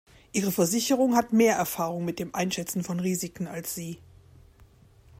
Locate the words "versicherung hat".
0.51-1.31